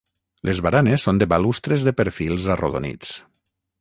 Les 0.49 0.61
baranes 0.67 1.03
són 1.07 1.21
de 1.23 1.27
balustres 1.33 1.85
de 1.89 1.93
perfils 2.03 2.49
arrodonits. 2.55 3.13